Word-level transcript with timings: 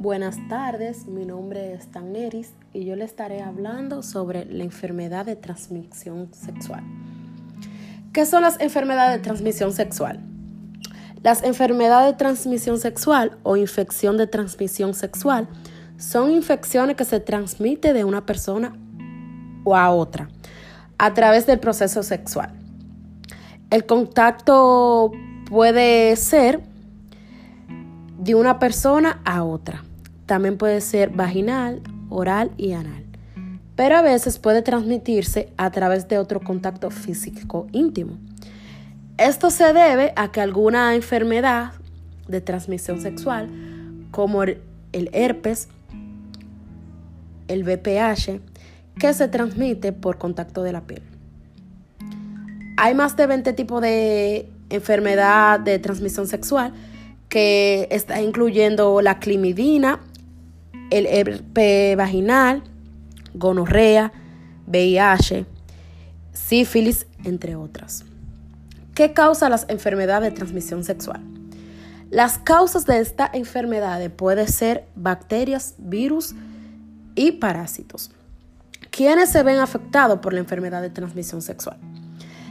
Buenas 0.00 0.38
tardes, 0.48 1.06
mi 1.06 1.26
nombre 1.26 1.74
es 1.74 1.88
Taneris 1.88 2.54
y 2.72 2.86
yo 2.86 2.96
le 2.96 3.04
estaré 3.04 3.42
hablando 3.42 4.02
sobre 4.02 4.46
la 4.46 4.64
enfermedad 4.64 5.26
de 5.26 5.36
transmisión 5.36 6.32
sexual. 6.32 6.82
¿Qué 8.14 8.24
son 8.24 8.40
las 8.40 8.58
enfermedades 8.62 9.18
de 9.18 9.22
transmisión 9.22 9.74
sexual? 9.74 10.20
Las 11.22 11.42
enfermedades 11.42 12.12
de 12.12 12.16
transmisión 12.16 12.78
sexual 12.78 13.36
o 13.42 13.58
infección 13.58 14.16
de 14.16 14.26
transmisión 14.26 14.94
sexual 14.94 15.48
son 15.98 16.30
infecciones 16.30 16.96
que 16.96 17.04
se 17.04 17.20
transmiten 17.20 17.92
de 17.92 18.04
una 18.04 18.24
persona 18.24 18.74
o 19.64 19.76
a 19.76 19.90
otra 19.90 20.30
a 20.96 21.12
través 21.12 21.44
del 21.46 21.60
proceso 21.60 22.02
sexual. 22.02 22.54
El 23.68 23.84
contacto 23.84 25.12
puede 25.50 26.16
ser 26.16 26.62
de 28.18 28.34
una 28.34 28.58
persona 28.58 29.20
a 29.26 29.44
otra. 29.44 29.84
También 30.30 30.58
puede 30.58 30.80
ser 30.80 31.10
vaginal, 31.10 31.82
oral 32.08 32.52
y 32.56 32.70
anal. 32.70 33.04
Pero 33.74 33.96
a 33.96 34.00
veces 34.00 34.38
puede 34.38 34.62
transmitirse 34.62 35.48
a 35.56 35.72
través 35.72 36.06
de 36.06 36.18
otro 36.18 36.38
contacto 36.38 36.92
físico 36.92 37.66
íntimo. 37.72 38.16
Esto 39.18 39.50
se 39.50 39.72
debe 39.72 40.12
a 40.14 40.30
que 40.30 40.40
alguna 40.40 40.94
enfermedad 40.94 41.72
de 42.28 42.40
transmisión 42.40 43.00
sexual, 43.00 43.48
como 44.12 44.44
el 44.44 44.60
herpes, 44.92 45.66
el 47.48 47.64
VPH, 47.64 48.40
que 49.00 49.12
se 49.12 49.26
transmite 49.26 49.92
por 49.92 50.18
contacto 50.18 50.62
de 50.62 50.72
la 50.72 50.82
piel. 50.82 51.02
Hay 52.76 52.94
más 52.94 53.16
de 53.16 53.26
20 53.26 53.52
tipos 53.54 53.82
de 53.82 54.48
enfermedad 54.68 55.58
de 55.58 55.80
transmisión 55.80 56.28
sexual 56.28 56.72
que 57.28 57.88
está 57.90 58.22
incluyendo 58.22 59.02
la 59.02 59.18
climidina, 59.18 59.98
el 60.90 61.06
herpes 61.06 61.96
vaginal, 61.96 62.62
gonorrea, 63.34 64.12
VIH, 64.66 65.46
sífilis, 66.32 67.06
entre 67.24 67.56
otras. 67.56 68.04
¿Qué 68.94 69.12
causa 69.12 69.48
las 69.48 69.66
enfermedades 69.68 70.30
de 70.30 70.36
transmisión 70.36 70.84
sexual? 70.84 71.20
Las 72.10 72.38
causas 72.38 72.86
de 72.86 72.98
esta 72.98 73.30
enfermedad 73.32 74.10
pueden 74.10 74.48
ser 74.48 74.84
bacterias, 74.96 75.74
virus 75.78 76.34
y 77.14 77.32
parásitos. 77.32 78.10
¿Quiénes 78.90 79.30
se 79.30 79.44
ven 79.44 79.58
afectados 79.58 80.18
por 80.18 80.32
la 80.32 80.40
enfermedad 80.40 80.82
de 80.82 80.90
transmisión 80.90 81.40
sexual? 81.40 81.76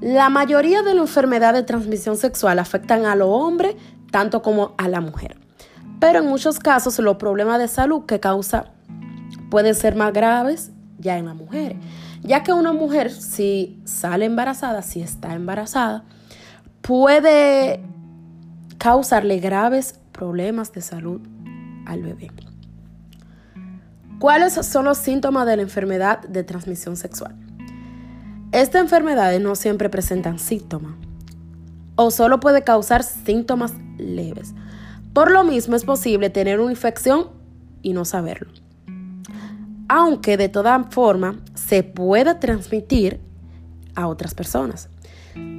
La 0.00 0.30
mayoría 0.30 0.82
de 0.82 0.94
las 0.94 1.02
enfermedades 1.02 1.62
de 1.62 1.66
transmisión 1.66 2.16
sexual 2.16 2.58
afectan 2.58 3.04
a 3.04 3.16
los 3.16 3.28
hombres 3.28 3.74
tanto 4.10 4.40
como 4.40 4.74
a 4.78 4.88
la 4.88 5.00
mujer. 5.00 5.36
Pero 6.00 6.20
en 6.20 6.26
muchos 6.26 6.58
casos 6.58 6.98
los 6.98 7.16
problemas 7.16 7.58
de 7.58 7.68
salud 7.68 8.06
que 8.06 8.20
causa 8.20 8.66
pueden 9.50 9.74
ser 9.74 9.94
más 9.94 10.12
graves 10.12 10.70
ya 10.98 11.18
en 11.18 11.26
la 11.26 11.34
mujer, 11.34 11.76
ya 12.22 12.42
que 12.42 12.52
una 12.52 12.72
mujer 12.72 13.10
si 13.10 13.80
sale 13.84 14.24
embarazada, 14.24 14.82
si 14.82 15.00
está 15.00 15.34
embarazada, 15.34 16.04
puede 16.80 17.82
causarle 18.78 19.38
graves 19.38 20.00
problemas 20.12 20.72
de 20.72 20.80
salud 20.80 21.20
al 21.86 22.02
bebé. 22.02 22.30
¿Cuáles 24.18 24.54
son 24.54 24.84
los 24.84 24.98
síntomas 24.98 25.46
de 25.46 25.56
la 25.56 25.62
enfermedad 25.62 26.20
de 26.20 26.44
transmisión 26.44 26.96
sexual? 26.96 27.34
Estas 28.52 28.82
enfermedades 28.82 29.40
no 29.40 29.54
siempre 29.54 29.88
presentan 29.88 30.38
síntomas 30.38 30.94
o 31.94 32.10
solo 32.10 32.40
puede 32.40 32.62
causar 32.62 33.02
síntomas 33.02 33.74
leves. 33.96 34.54
Por 35.12 35.30
lo 35.30 35.44
mismo 35.44 35.76
es 35.76 35.84
posible 35.84 36.30
tener 36.30 36.60
una 36.60 36.70
infección 36.70 37.28
y 37.82 37.92
no 37.92 38.04
saberlo. 38.04 38.52
Aunque 39.88 40.36
de 40.36 40.48
toda 40.48 40.84
forma 40.90 41.40
se 41.54 41.82
pueda 41.82 42.38
transmitir 42.38 43.20
a 43.94 44.06
otras 44.06 44.34
personas. 44.34 44.88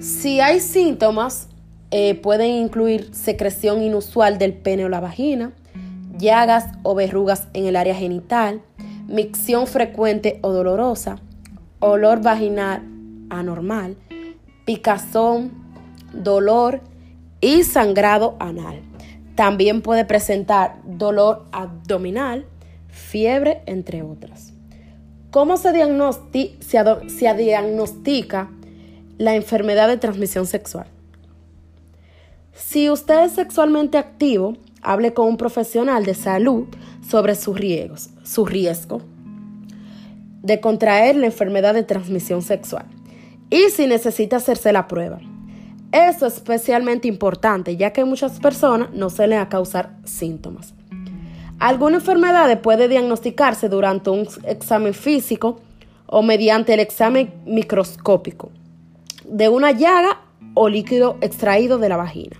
Si 0.00 0.40
hay 0.40 0.60
síntomas, 0.60 1.48
eh, 1.90 2.14
pueden 2.14 2.50
incluir 2.50 3.14
secreción 3.14 3.82
inusual 3.82 4.38
del 4.38 4.54
pene 4.54 4.84
o 4.84 4.88
la 4.88 5.00
vagina, 5.00 5.52
llagas 6.16 6.66
o 6.82 6.94
verrugas 6.94 7.48
en 7.52 7.66
el 7.66 7.76
área 7.76 7.94
genital, 7.94 8.62
micción 9.08 9.66
frecuente 9.66 10.38
o 10.42 10.52
dolorosa, 10.52 11.18
olor 11.80 12.22
vaginal 12.22 12.82
anormal, 13.32 13.96
picazón, 14.64 15.50
dolor 16.12 16.80
y 17.40 17.64
sangrado 17.64 18.36
anal. 18.38 18.91
También 19.34 19.82
puede 19.82 20.04
presentar 20.04 20.76
dolor 20.84 21.46
abdominal, 21.52 22.46
fiebre, 22.88 23.62
entre 23.66 24.02
otras. 24.02 24.52
¿Cómo 25.30 25.56
se, 25.56 25.72
diagnostica 25.72 28.50
la 29.16 29.34
enfermedad 29.34 29.88
de 29.88 29.96
transmisión 29.96 30.46
sexual? 30.46 30.86
Si 32.52 32.90
usted 32.90 33.24
es 33.24 33.32
sexualmente 33.32 33.96
activo, 33.96 34.58
hable 34.82 35.14
con 35.14 35.28
un 35.28 35.38
profesional 35.38 36.04
de 36.04 36.14
salud 36.14 36.66
sobre 37.08 37.34
sus 37.34 37.58
riesgos, 37.58 38.10
su 38.24 38.44
riesgo 38.44 39.00
de 40.42 40.60
contraer 40.60 41.16
la 41.16 41.26
enfermedad 41.26 41.72
de 41.72 41.84
transmisión 41.84 42.42
sexual 42.42 42.84
y 43.48 43.70
si 43.70 43.86
necesita 43.86 44.36
hacerse 44.36 44.72
la 44.72 44.88
prueba. 44.88 45.20
Es 45.92 46.22
especialmente 46.22 47.06
importante, 47.06 47.76
ya 47.76 47.92
que 47.92 48.04
muchas 48.04 48.40
personas 48.40 48.90
no 48.94 49.10
se 49.10 49.26
les 49.26 49.38
a 49.38 49.50
causar 49.50 49.94
síntomas. 50.04 50.72
Alguna 51.58 51.96
enfermedad 51.96 52.60
puede 52.60 52.88
diagnosticarse 52.88 53.68
durante 53.68 54.08
un 54.08 54.26
examen 54.44 54.94
físico 54.94 55.60
o 56.06 56.22
mediante 56.22 56.74
el 56.74 56.80
examen 56.80 57.32
microscópico 57.44 58.50
de 59.24 59.48
una 59.48 59.70
llaga 59.70 60.22
o 60.54 60.68
líquido 60.68 61.18
extraído 61.20 61.78
de 61.78 61.88
la 61.88 61.96
vagina, 61.96 62.36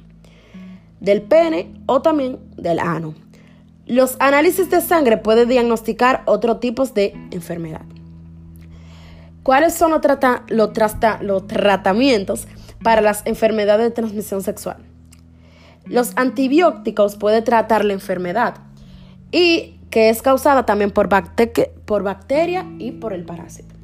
del 1.00 1.22
pene 1.22 1.72
o 1.86 2.02
también 2.02 2.38
del 2.56 2.78
ano. 2.78 3.14
Los 3.86 4.16
análisis 4.18 4.70
de 4.70 4.80
sangre 4.80 5.18
pueden 5.18 5.48
diagnosticar 5.48 6.22
otros 6.26 6.60
tipos 6.60 6.94
de 6.94 7.12
enfermedad. 7.30 7.82
¿Cuáles 9.42 9.74
son 9.74 9.90
los, 9.90 10.00
los 11.20 11.46
tratamientos? 11.46 12.46
Para 12.82 13.00
las 13.00 13.22
enfermedades 13.26 13.86
de 13.86 13.90
transmisión 13.90 14.42
sexual. 14.42 14.78
Los 15.86 16.12
antibióticos 16.16 17.16
pueden 17.16 17.44
tratar 17.44 17.84
la 17.84 17.92
enfermedad 17.92 18.56
y 19.30 19.80
que 19.90 20.08
es 20.08 20.22
causada 20.22 20.64
también 20.64 20.90
por, 20.90 21.08
por 21.84 22.02
bacteria 22.02 22.66
y 22.78 22.92
por 22.92 23.12
el 23.12 23.24
parásito. 23.24 23.74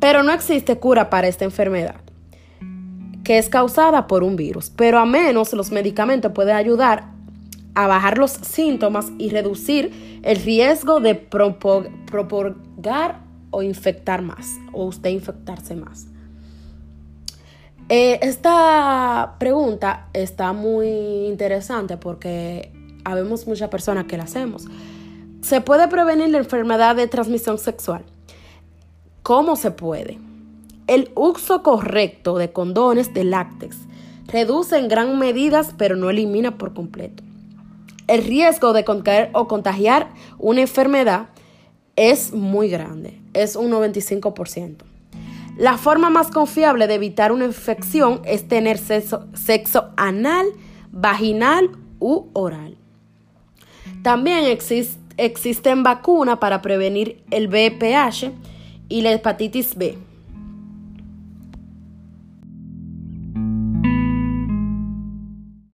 Pero 0.00 0.22
no 0.22 0.32
existe 0.32 0.78
cura 0.78 1.10
para 1.10 1.28
esta 1.28 1.44
enfermedad, 1.44 1.96
que 3.22 3.38
es 3.38 3.48
causada 3.48 4.08
por 4.08 4.24
un 4.24 4.36
virus. 4.36 4.70
Pero 4.70 4.98
a 4.98 5.06
menos 5.06 5.52
los 5.52 5.70
medicamentos 5.70 6.32
pueden 6.32 6.56
ayudar 6.56 7.12
a 7.74 7.86
bajar 7.86 8.18
los 8.18 8.32
síntomas 8.32 9.12
y 9.18 9.30
reducir 9.30 10.20
el 10.22 10.42
riesgo 10.42 11.00
de 11.00 11.14
propagar 11.14 13.20
o 13.50 13.62
infectar 13.62 14.22
más, 14.22 14.56
o 14.72 14.86
usted 14.86 15.10
infectarse 15.10 15.76
más. 15.76 16.06
Eh, 17.94 18.20
esta 18.26 19.34
pregunta 19.38 20.08
está 20.14 20.54
muy 20.54 20.88
interesante 21.26 21.98
porque 21.98 22.72
habemos 23.04 23.46
muchas 23.46 23.68
personas 23.68 24.06
que 24.06 24.16
la 24.16 24.22
hacemos. 24.22 24.64
¿Se 25.42 25.60
puede 25.60 25.88
prevenir 25.88 26.30
la 26.30 26.38
enfermedad 26.38 26.96
de 26.96 27.06
transmisión 27.06 27.58
sexual? 27.58 28.02
¿Cómo 29.22 29.56
se 29.56 29.72
puede? 29.72 30.18
El 30.86 31.10
uso 31.14 31.62
correcto 31.62 32.38
de 32.38 32.50
condones 32.50 33.12
de 33.12 33.24
látex 33.24 33.76
reduce 34.26 34.78
en 34.78 34.88
gran 34.88 35.18
medida, 35.18 35.60
pero 35.76 35.94
no 35.94 36.08
elimina 36.08 36.56
por 36.56 36.72
completo. 36.72 37.22
El 38.06 38.24
riesgo 38.24 38.72
de 38.72 38.84
contraer 38.84 39.28
o 39.34 39.48
contagiar 39.48 40.08
una 40.38 40.62
enfermedad 40.62 41.26
es 41.96 42.32
muy 42.32 42.70
grande, 42.70 43.20
es 43.34 43.54
un 43.54 43.70
95%. 43.70 44.91
La 45.56 45.76
forma 45.76 46.08
más 46.08 46.30
confiable 46.30 46.86
de 46.86 46.94
evitar 46.94 47.30
una 47.30 47.44
infección 47.44 48.22
es 48.24 48.48
tener 48.48 48.78
sexo, 48.78 49.90
anal, 49.96 50.46
vaginal 50.90 51.70
u 51.98 52.28
oral. 52.32 52.78
También 54.02 54.44
existen 55.18 55.82
vacunas 55.82 56.38
para 56.38 56.62
prevenir 56.62 57.22
el 57.30 57.48
VPH 57.48 58.32
y 58.88 59.02
la 59.02 59.12
hepatitis 59.12 59.76
B. 59.76 59.98